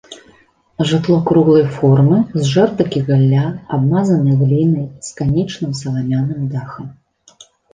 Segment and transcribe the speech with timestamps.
[0.91, 3.45] Жытло круглай формы, з жэрдак і галля,
[3.79, 6.85] абмазанай глінай, з канічным саламяным дахам.